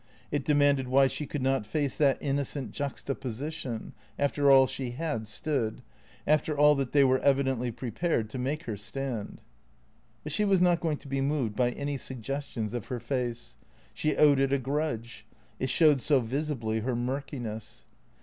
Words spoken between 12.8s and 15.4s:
her face. She owed it a grudge;